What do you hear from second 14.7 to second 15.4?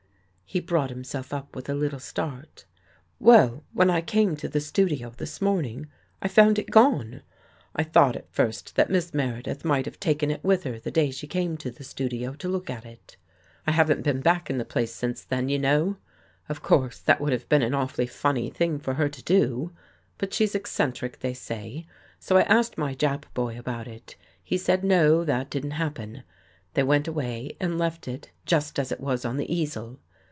since